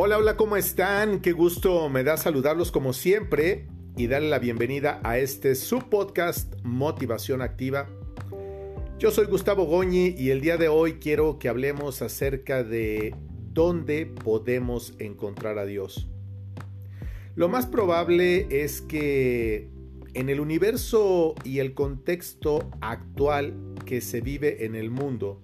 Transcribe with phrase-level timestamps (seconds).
[0.00, 1.20] Hola, hola, ¿cómo están?
[1.20, 3.66] Qué gusto me da saludarlos como siempre
[3.96, 7.88] y darle la bienvenida a este subpodcast Motivación Activa.
[9.00, 13.12] Yo soy Gustavo Goñi y el día de hoy quiero que hablemos acerca de
[13.52, 16.08] dónde podemos encontrar a Dios.
[17.34, 19.68] Lo más probable es que
[20.14, 25.42] en el universo y el contexto actual que se vive en el mundo,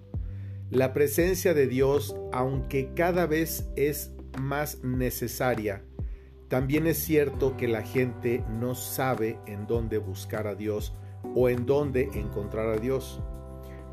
[0.71, 5.83] la presencia de Dios, aunque cada vez es más necesaria,
[6.47, 10.93] también es cierto que la gente no sabe en dónde buscar a Dios
[11.35, 13.19] o en dónde encontrar a Dios.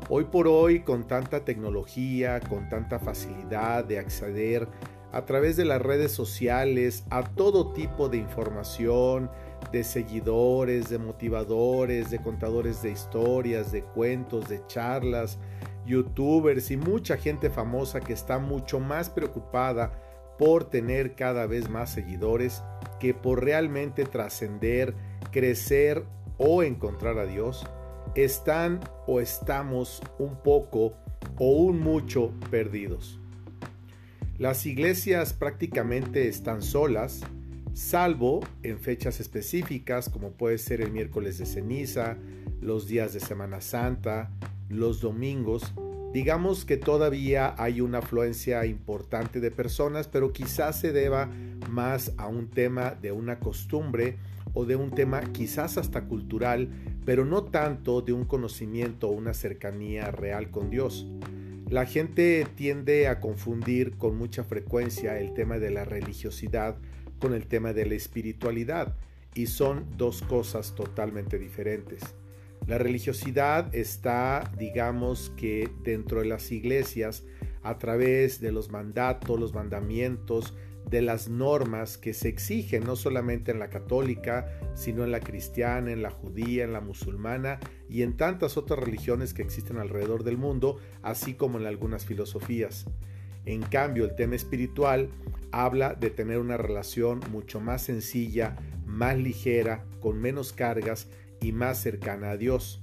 [0.07, 4.67] Hoy por hoy, con tanta tecnología, con tanta facilidad de acceder
[5.11, 9.31] a través de las redes sociales a todo tipo de información,
[9.71, 15.39] de seguidores, de motivadores, de contadores de historias, de cuentos, de charlas,
[15.85, 19.91] youtubers y mucha gente famosa que está mucho más preocupada
[20.37, 22.63] por tener cada vez más seguidores
[22.99, 24.95] que por realmente trascender,
[25.31, 26.03] crecer
[26.37, 27.65] o encontrar a Dios,
[28.15, 30.93] están o estamos un poco
[31.37, 33.19] o un mucho perdidos.
[34.37, 37.21] Las iglesias prácticamente están solas,
[37.73, 42.17] salvo en fechas específicas como puede ser el miércoles de ceniza,
[42.61, 44.31] los días de Semana Santa,
[44.69, 45.73] los domingos,
[46.13, 51.27] Digamos que todavía hay una afluencia importante de personas, pero quizás se deba
[51.71, 54.17] más a un tema de una costumbre
[54.53, 56.69] o de un tema quizás hasta cultural,
[57.03, 61.07] pero no tanto de un conocimiento o una cercanía real con Dios.
[61.67, 66.75] La gente tiende a confundir con mucha frecuencia el tema de la religiosidad
[67.19, 68.95] con el tema de la espiritualidad
[69.33, 72.03] y son dos cosas totalmente diferentes.
[72.67, 77.23] La religiosidad está, digamos que dentro de las iglesias,
[77.61, 80.53] a través de los mandatos, los mandamientos,
[80.89, 85.91] de las normas que se exigen no solamente en la católica, sino en la cristiana,
[85.91, 87.59] en la judía, en la musulmana
[87.89, 92.85] y en tantas otras religiones que existen alrededor del mundo, así como en algunas filosofías.
[93.45, 95.09] En cambio, el tema espiritual
[95.51, 101.07] habla de tener una relación mucho más sencilla, más ligera, con menos cargas
[101.43, 102.81] y más cercana a Dios.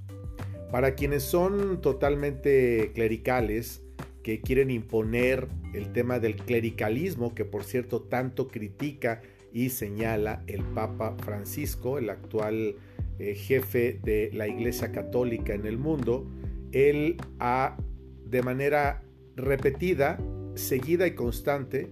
[0.70, 3.82] Para quienes son totalmente clericales,
[4.22, 9.22] que quieren imponer el tema del clericalismo, que por cierto tanto critica
[9.52, 12.76] y señala el Papa Francisco, el actual
[13.18, 16.30] eh, jefe de la Iglesia Católica en el mundo,
[16.72, 17.76] él ha
[18.26, 19.02] de manera
[19.36, 20.18] repetida,
[20.54, 21.90] seguida y constante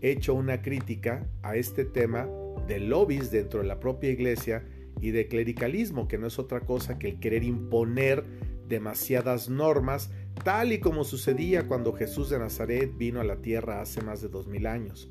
[0.00, 2.28] hecho una crítica a este tema
[2.66, 4.64] de lobbies dentro de la propia Iglesia
[5.00, 8.24] y de clericalismo, que no es otra cosa que el querer imponer
[8.68, 10.10] demasiadas normas,
[10.44, 14.28] tal y como sucedía cuando Jesús de Nazaret vino a la tierra hace más de
[14.28, 15.10] dos mil años.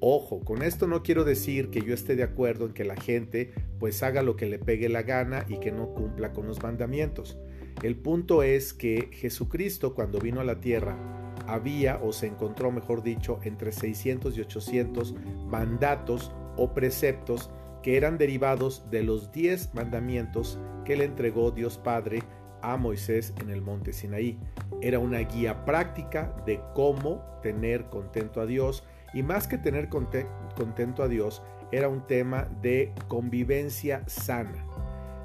[0.00, 3.52] Ojo, con esto no quiero decir que yo esté de acuerdo en que la gente
[3.80, 7.36] pues haga lo que le pegue la gana y que no cumpla con los mandamientos.
[7.82, 10.96] El punto es que Jesucristo cuando vino a la tierra
[11.46, 15.14] había o se encontró, mejor dicho, entre 600 y 800
[15.46, 17.50] mandatos o preceptos
[17.82, 22.22] que eran derivados de los diez mandamientos que le entregó Dios Padre
[22.62, 24.38] a Moisés en el monte Sinaí.
[24.80, 28.84] Era una guía práctica de cómo tener contento a Dios
[29.14, 34.64] y más que tener contento a Dios, era un tema de convivencia sana.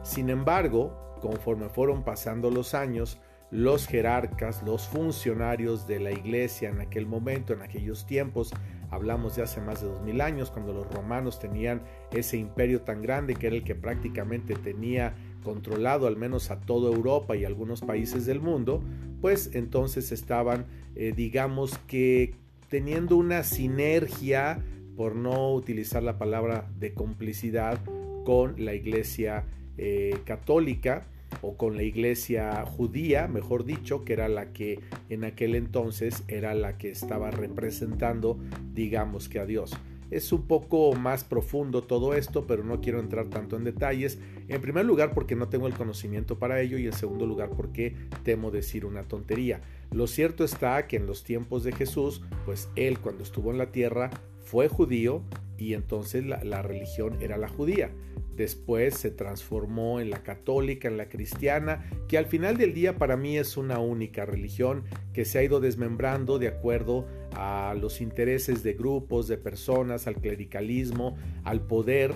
[0.04, 3.20] Sin embargo, conforme fueron pasando los años,
[3.52, 8.54] los jerarcas, los funcionarios de la iglesia en aquel momento, en aquellos tiempos,
[8.94, 11.82] hablamos de hace más de dos mil años, cuando los romanos tenían
[12.12, 16.96] ese imperio tan grande que era el que prácticamente tenía controlado al menos a toda
[16.96, 18.82] Europa y algunos países del mundo,
[19.22, 20.66] pues entonces estaban,
[20.96, 22.36] eh, digamos que
[22.70, 24.64] teniendo una sinergia,
[24.96, 27.80] por no utilizar la palabra de complicidad,
[28.24, 29.46] con la iglesia
[29.78, 31.08] eh, católica,
[31.42, 34.80] o con la iglesia judía, mejor dicho, que era la que
[35.10, 38.38] en aquel entonces era la que estaba representando,
[38.74, 39.74] digamos que a Dios.
[40.14, 44.20] Es un poco más profundo todo esto, pero no quiero entrar tanto en detalles.
[44.48, 47.96] En primer lugar porque no tengo el conocimiento para ello y en segundo lugar porque
[48.24, 49.62] temo decir una tontería.
[49.92, 53.72] Lo cierto está que en los tiempos de Jesús, pues él cuando estuvo en la
[53.72, 54.12] tierra
[54.44, 55.24] fue judío
[55.58, 57.92] y entonces la, religión era la judía.
[58.36, 63.16] Después se transformó en la católica, en la cristiana, que al final del día para
[63.16, 64.84] mí es una única religión
[65.14, 70.16] que se ha ido desmembrando de acuerdo a los intereses de grupos, de personas, al
[70.16, 72.14] clericalismo, al poder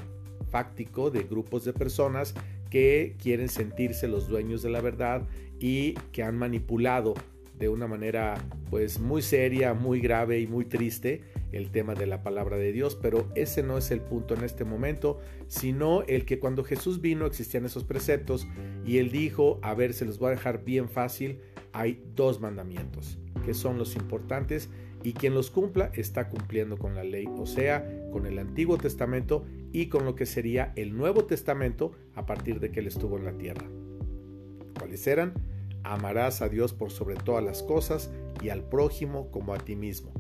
[0.50, 2.34] fáctico de grupos de personas
[2.70, 5.28] que quieren sentirse los dueños de la verdad
[5.60, 7.14] y que han manipulado
[7.58, 8.36] de una manera
[8.70, 11.22] pues muy seria, muy grave y muy triste
[11.52, 14.66] el tema de la palabra de Dios, pero ese no es el punto en este
[14.66, 18.48] momento, sino el que cuando Jesús vino existían esos preceptos
[18.86, 21.40] y él dijo, a ver, se los voy a dejar bien fácil,
[21.74, 24.70] hay dos mandamientos que son los importantes
[25.04, 29.46] y quien los cumpla está cumpliendo con la ley, o sea, con el Antiguo Testamento
[29.72, 33.26] y con lo que sería el Nuevo Testamento a partir de que él estuvo en
[33.26, 33.66] la tierra.
[34.78, 35.34] ¿Cuáles eran?
[35.84, 40.12] Amarás a Dios por sobre todas las cosas y al prójimo como a ti mismo.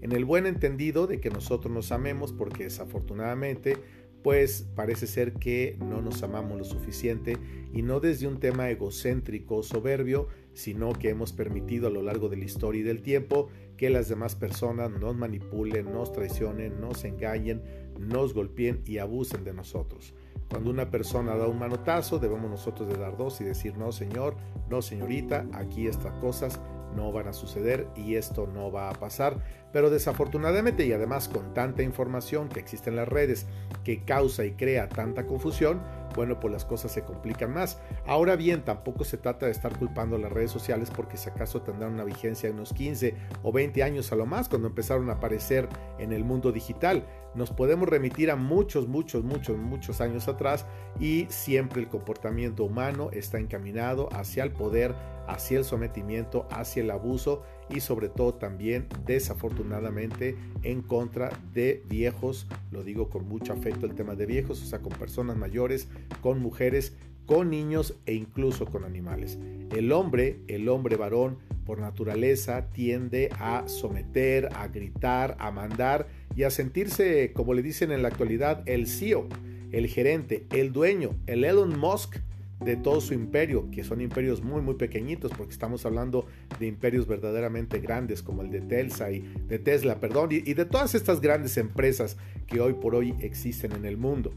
[0.00, 3.76] En el buen entendido de que nosotros nos amemos porque desafortunadamente
[4.22, 7.36] pues parece ser que no nos amamos lo suficiente
[7.72, 12.36] y no desde un tema egocéntrico soberbio, sino que hemos permitido a lo largo de
[12.36, 17.62] la historia y del tiempo que las demás personas nos manipulen, nos traicionen, nos engañen,
[17.98, 20.14] nos golpeen y abusen de nosotros.
[20.52, 24.36] Cuando una persona da un manotazo, debemos nosotros de dar dos y decir, no señor,
[24.68, 26.60] no señorita, aquí estas cosas
[26.94, 29.38] no van a suceder y esto no va a pasar.
[29.72, 33.46] Pero desafortunadamente y además con tanta información que existe en las redes
[33.82, 35.80] que causa y crea tanta confusión,
[36.14, 37.80] bueno, pues las cosas se complican más.
[38.06, 41.62] Ahora bien, tampoco se trata de estar culpando a las redes sociales porque si acaso
[41.62, 45.14] tendrán una vigencia de unos 15 o 20 años a lo más cuando empezaron a
[45.14, 47.06] aparecer en el mundo digital.
[47.34, 50.66] Nos podemos remitir a muchos, muchos, muchos, muchos años atrás
[51.00, 54.94] y siempre el comportamiento humano está encaminado hacia el poder,
[55.26, 62.46] hacia el sometimiento, hacia el abuso y sobre todo también desafortunadamente en contra de viejos,
[62.70, 65.88] lo digo con mucho afecto el tema de viejos, o sea, con personas mayores,
[66.20, 66.94] con mujeres,
[67.24, 69.38] con niños e incluso con animales.
[69.70, 76.44] El hombre, el hombre varón, por naturaleza tiende a someter, a gritar, a mandar y
[76.44, 79.28] a sentirse, como le dicen en la actualidad, el CEO,
[79.70, 82.16] el gerente, el dueño, el Elon Musk
[82.60, 86.26] de todo su imperio, que son imperios muy muy pequeñitos, porque estamos hablando
[86.60, 90.64] de imperios verdaderamente grandes como el de Telsa y de Tesla, perdón, y, y de
[90.64, 94.32] todas estas grandes empresas que hoy por hoy existen en el mundo.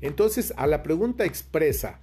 [0.00, 2.00] Entonces, a la pregunta expresa,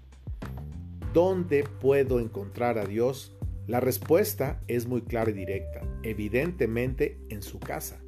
[1.12, 3.36] ¿dónde puedo encontrar a Dios?
[3.66, 8.03] La respuesta es muy clara y directa, evidentemente en su casa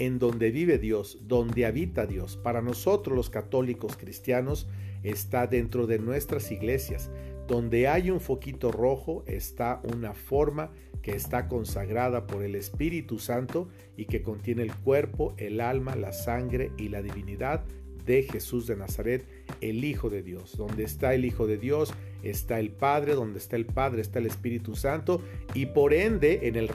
[0.00, 2.38] en donde vive Dios, donde habita Dios.
[2.38, 4.66] Para nosotros los católicos cristianos
[5.02, 7.10] está dentro de nuestras iglesias.
[7.46, 10.70] Donde hay un foquito rojo está una forma
[11.02, 16.14] que está consagrada por el Espíritu Santo y que contiene el cuerpo, el alma, la
[16.14, 17.62] sangre y la divinidad
[18.06, 19.26] de Jesús de Nazaret,
[19.60, 20.56] el Hijo de Dios.
[20.56, 24.26] Donde está el Hijo de Dios está el Padre, donde está el Padre está el
[24.26, 25.22] Espíritu Santo
[25.54, 26.70] y por ende en el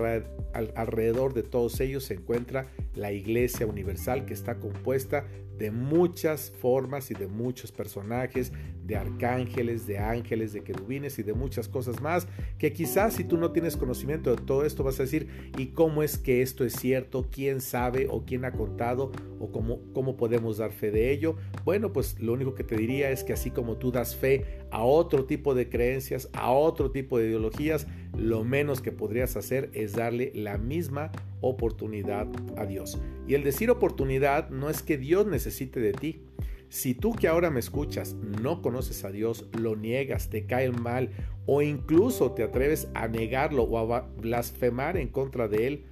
[0.75, 5.25] alrededor de todos ellos se encuentra la Iglesia Universal que está compuesta
[5.57, 8.51] de muchas formas y de muchos personajes,
[8.83, 12.27] de arcángeles, de ángeles, de querubines y de muchas cosas más,
[12.57, 16.03] que quizás si tú no tienes conocimiento de todo esto vas a decir, ¿y cómo
[16.03, 17.27] es que esto es cierto?
[17.31, 21.37] ¿Quién sabe o quién ha contado o cómo, cómo podemos dar fe de ello?
[21.63, 24.83] Bueno, pues lo único que te diría es que así como tú das fe a
[24.83, 27.87] otro tipo de creencias, a otro tipo de ideologías,
[28.17, 31.11] lo menos que podrías hacer es darle la misma
[31.41, 32.27] oportunidad
[32.57, 32.99] a Dios.
[33.27, 36.21] Y el decir oportunidad no es que Dios necesite de ti.
[36.69, 41.11] Si tú que ahora me escuchas no conoces a Dios, lo niegas, te cae mal
[41.45, 45.85] o incluso te atreves a negarlo o a blasfemar en contra de Él,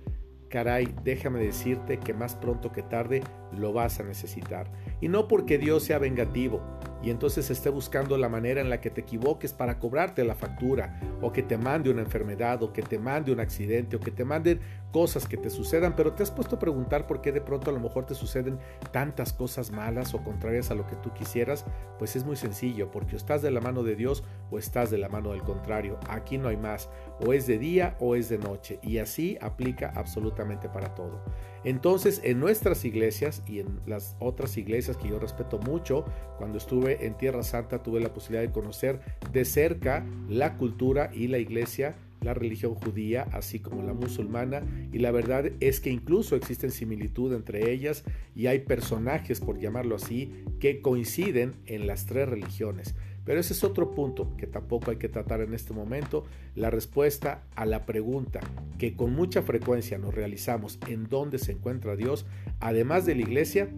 [0.50, 3.24] caray, déjame decirte que más pronto que tarde
[3.58, 4.72] lo vas a necesitar.
[5.02, 6.62] Y no porque Dios sea vengativo,
[7.04, 11.00] y entonces esté buscando la manera en la que te equivoques para cobrarte la factura
[11.22, 14.24] o que te mande una enfermedad o que te mande un accidente o que te
[14.24, 14.62] manden
[14.94, 17.74] cosas que te sucedan, pero te has puesto a preguntar por qué de pronto a
[17.74, 18.60] lo mejor te suceden
[18.92, 21.66] tantas cosas malas o contrarias a lo que tú quisieras,
[21.98, 25.10] pues es muy sencillo, porque estás de la mano de Dios o estás de la
[25.10, 26.90] mano del contrario, aquí no hay más,
[27.26, 31.24] o es de día o es de noche, y así aplica absolutamente para todo.
[31.64, 36.06] Entonces, en nuestras iglesias y en las otras iglesias que yo respeto mucho,
[36.38, 39.00] cuando estuve en Tierra Santa tuve la posibilidad de conocer
[39.32, 45.00] de cerca la cultura y la iglesia la religión judía, así como la musulmana, y
[45.00, 48.04] la verdad es que incluso existen similitud entre ellas
[48.36, 52.96] y hay personajes, por llamarlo así, que coinciden en las tres religiones.
[53.26, 57.44] Pero ese es otro punto que tampoco hay que tratar en este momento, la respuesta
[57.56, 58.42] a la pregunta
[58.78, 62.26] que con mucha frecuencia nos realizamos en dónde se encuentra Dios,
[62.60, 63.70] además de la iglesia,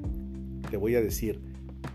[0.72, 1.40] te voy a decir,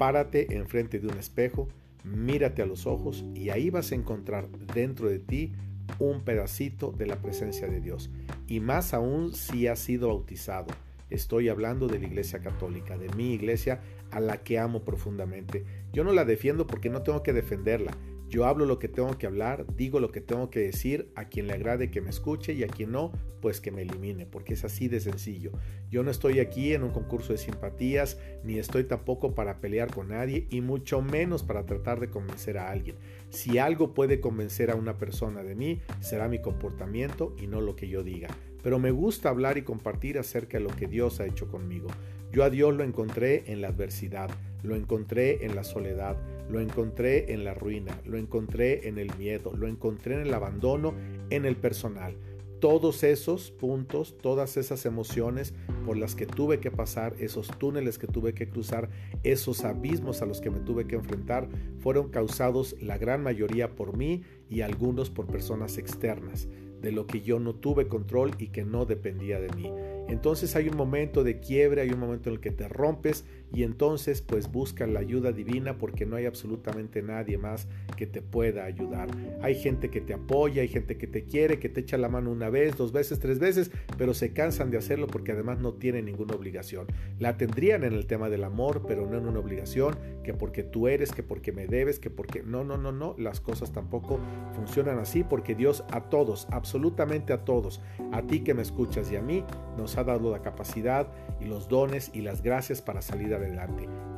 [0.00, 1.68] párate enfrente de un espejo,
[2.04, 5.52] mírate a los ojos y ahí vas a encontrar dentro de ti
[5.98, 8.08] un pedacito de la presencia de Dios.
[8.46, 10.68] Y más aún si has sido bautizado.
[11.10, 15.66] Estoy hablando de la Iglesia Católica, de mi iglesia a la que amo profundamente.
[15.92, 17.94] Yo no la defiendo porque no tengo que defenderla,
[18.30, 21.48] Yo hablo lo que tengo que hablar, digo lo que tengo que decir, a quien
[21.48, 23.10] le agrade que me escuche y a quien no,
[23.40, 25.50] pues que me elimine, porque es así de sencillo.
[25.90, 30.10] Yo no estoy aquí en un concurso de simpatías, ni estoy tampoco para pelear con
[30.10, 32.94] nadie, y mucho menos para tratar de convencer a alguien.
[33.30, 37.74] Si algo puede convencer a una persona de mí, será mi comportamiento y no lo
[37.74, 38.28] que yo diga.
[38.62, 41.88] Pero me gusta hablar y compartir acerca de lo que Dios ha hecho conmigo.
[42.32, 44.30] Yo a Dios lo encontré en la adversidad,
[44.62, 46.16] lo encontré en la soledad,
[46.48, 50.94] lo encontré en la ruina, lo encontré en el miedo, lo encontré en el abandono,
[51.30, 52.16] en el personal.
[52.60, 55.54] Todos esos puntos, todas esas emociones
[55.86, 58.90] por las que tuve que pasar, esos túneles que tuve que cruzar,
[59.24, 63.96] esos abismos a los que me tuve que enfrentar, fueron causados la gran mayoría por
[63.96, 66.48] mí y algunos por personas externas,
[66.80, 69.70] de lo que yo no tuve control y que no dependía de mí.
[70.10, 73.62] Entonces hay un momento de quiebre, hay un momento en el que te rompes y
[73.64, 77.66] entonces pues busca la ayuda divina porque no hay absolutamente nadie más
[77.96, 79.08] que te pueda ayudar.
[79.42, 82.30] Hay gente que te apoya, hay gente que te quiere, que te echa la mano
[82.30, 86.04] una vez, dos veces, tres veces, pero se cansan de hacerlo porque además no tienen
[86.06, 86.86] ninguna obligación.
[87.18, 90.88] La tendrían en el tema del amor, pero no en una obligación, que porque tú
[90.88, 94.20] eres, que porque me debes, que porque no, no, no, no, las cosas tampoco
[94.54, 97.80] funcionan así porque Dios a todos, absolutamente a todos,
[98.12, 99.44] a ti que me escuchas y a mí,
[99.76, 101.08] nos ha dado la capacidad
[101.40, 103.39] y los dones y las gracias para salir adelante.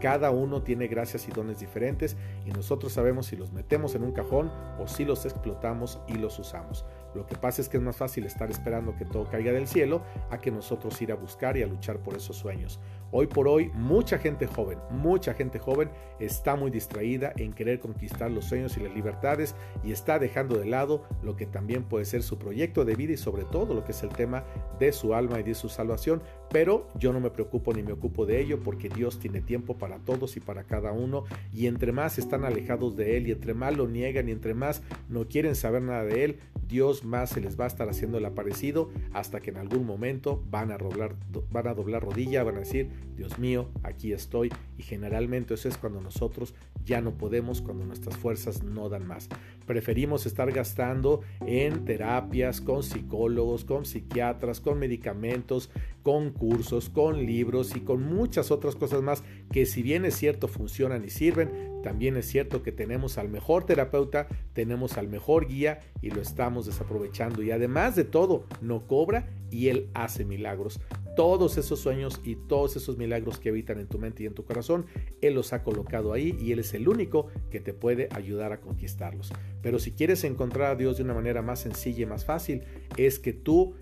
[0.01, 4.13] Cada uno tiene gracias y dones diferentes y nosotros sabemos si los metemos en un
[4.13, 4.51] cajón
[4.81, 6.85] o si los explotamos y los usamos.
[7.15, 10.03] Lo que pasa es que es más fácil estar esperando que todo caiga del cielo
[10.31, 12.81] a que nosotros ir a buscar y a luchar por esos sueños.
[13.13, 18.31] Hoy por hoy, mucha gente joven, mucha gente joven está muy distraída en querer conquistar
[18.31, 22.23] los sueños y las libertades y está dejando de lado lo que también puede ser
[22.23, 24.45] su proyecto de vida y sobre todo lo que es el tema
[24.79, 26.23] de su alma y de su salvación.
[26.53, 29.99] Pero yo no me preocupo ni me ocupo de ello porque Dios tiene tiempo para
[29.99, 33.77] todos y para cada uno y entre más están alejados de Él y entre más
[33.77, 37.59] lo niegan y entre más no quieren saber nada de Él, Dios más se les
[37.59, 41.17] va a estar haciendo el aparecido hasta que en algún momento van a doblar,
[41.51, 44.51] van a rodilla, van a decir, Dios mío, aquí estoy.
[44.79, 49.29] Y generalmente eso es cuando nosotros ya no podemos, cuando nuestras fuerzas no dan más.
[49.67, 55.71] Preferimos estar gastando en terapias, con psicólogos, con psiquiatras, con medicamentos,
[56.03, 60.49] con cursos, con libros y con muchas otras cosas más que si bien es cierto
[60.49, 65.81] funcionan y sirven, también es cierto que tenemos al mejor terapeuta, tenemos al mejor guía
[66.01, 67.43] y lo estamos desaprovechando.
[67.43, 70.81] Y además de todo, no cobra y él hace milagros.
[71.15, 74.45] Todos esos sueños y todos esos milagros que habitan en tu mente y en tu
[74.45, 74.87] corazón,
[75.21, 78.61] Él los ha colocado ahí y Él es el único que te puede ayudar a
[78.61, 79.31] conquistarlos.
[79.61, 82.63] Pero si quieres encontrar a Dios de una manera más sencilla y más fácil,
[82.97, 83.75] es que tú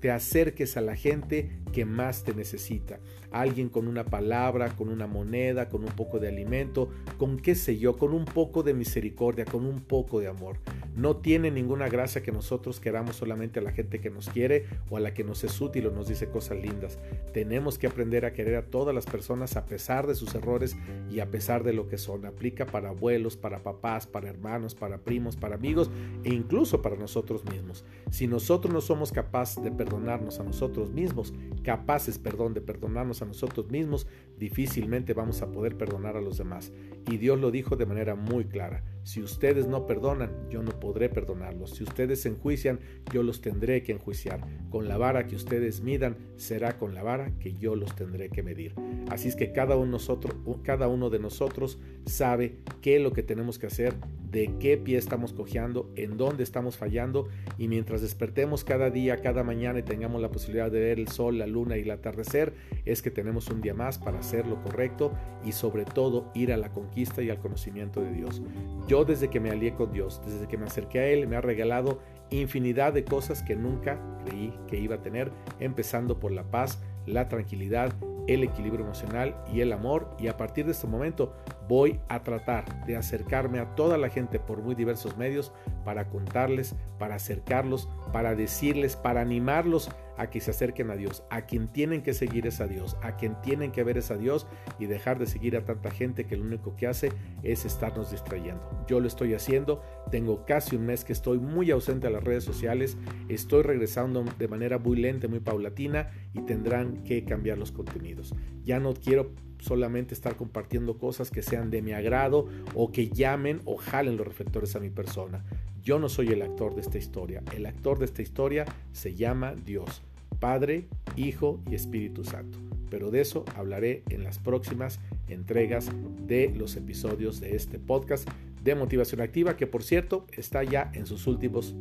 [0.00, 2.98] te acerques a la gente que más te necesita.
[3.30, 7.78] Alguien con una palabra, con una moneda, con un poco de alimento, con qué sé
[7.78, 10.56] yo, con un poco de misericordia, con un poco de amor.
[10.96, 14.96] No tiene ninguna gracia que nosotros queramos solamente a la gente que nos quiere o
[14.96, 16.98] a la que nos es útil o nos dice cosas lindas.
[17.32, 20.76] Tenemos que aprender a querer a todas las personas a pesar de sus errores
[21.10, 22.26] y a pesar de lo que son.
[22.26, 25.90] Aplica para abuelos, para papás, para hermanos, para primos, para amigos
[26.24, 27.84] e incluso para nosotros mismos.
[28.10, 31.32] Si nosotros no somos capaces de perdonarnos a nosotros mismos,
[31.68, 34.06] capaces, perdón, de perdonarnos a nosotros mismos,
[34.38, 36.72] difícilmente vamos a poder perdonar a los demás.
[37.10, 38.84] Y Dios lo dijo de manera muy clara.
[39.02, 41.70] Si ustedes no perdonan, yo no podré perdonarlos.
[41.76, 42.80] Si ustedes enjuician,
[43.12, 44.40] yo los tendré que enjuiciar.
[44.70, 48.42] Con la vara que ustedes midan, será con la vara que yo los tendré que
[48.42, 48.74] medir.
[49.10, 53.22] Así es que cada uno, nosotros, cada uno de nosotros sabe qué es lo que
[53.22, 53.94] tenemos que hacer,
[54.30, 59.42] de qué pie estamos cojeando, en dónde estamos fallando y mientras despertemos cada día, cada
[59.42, 62.52] mañana y tengamos la posibilidad de ver el sol, la luna y el atardecer,
[62.84, 65.12] es que tenemos un día más para hacer lo correcto
[65.44, 68.42] y sobre todo ir a la conquista y al conocimiento de Dios.
[68.88, 71.42] Yo desde que me alié con Dios, desde que me acerqué a Él, me ha
[71.42, 75.30] regalado infinidad de cosas que nunca creí que iba a tener,
[75.60, 77.92] empezando por la paz, la tranquilidad,
[78.28, 80.08] el equilibrio emocional y el amor.
[80.18, 81.34] Y a partir de este momento
[81.68, 85.52] voy a tratar de acercarme a toda la gente por muy diversos medios
[85.84, 91.22] para contarles, para acercarlos, para decirles, para animarlos a que se acerquen a Dios.
[91.30, 94.16] A quien tienen que seguir es a Dios, a quien tienen que ver es a
[94.16, 94.46] Dios
[94.78, 98.84] y dejar de seguir a tanta gente que lo único que hace es estarnos distrayendo.
[98.86, 102.44] Yo lo estoy haciendo, tengo casi un mes que estoy muy ausente a las redes
[102.44, 102.96] sociales,
[103.28, 108.34] estoy regresando de manera muy lenta, muy paulatina y tendrán que cambiar los contenidos.
[108.64, 113.60] Ya no quiero solamente estar compartiendo cosas que sean de mi agrado o que llamen
[113.64, 115.44] o jalen los reflectores a mi persona.
[115.82, 117.42] Yo no soy el actor de esta historia.
[117.54, 120.02] El actor de esta historia se llama Dios,
[120.38, 122.58] Padre, Hijo y Espíritu Santo.
[122.90, 125.90] Pero de eso hablaré en las próximas entregas
[126.26, 128.28] de los episodios de este podcast.
[128.62, 131.74] de Motivación Activa, que por cierto está ya en sus últimos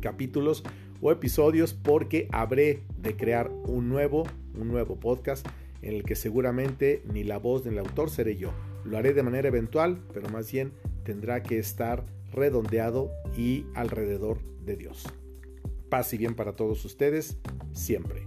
[0.00, 0.64] capítulos
[1.00, 4.24] o episodios porque habré de crear un nuevo,
[4.58, 5.46] un nuevo podcast
[5.82, 8.50] en el que seguramente ni la voz ni el autor seré yo.
[8.84, 10.72] Lo haré de manera eventual, pero más bien
[11.04, 15.06] tendrá que estar redondeado y alrededor de Dios.
[15.88, 17.36] Paz y bien para todos ustedes,
[17.72, 18.26] siempre.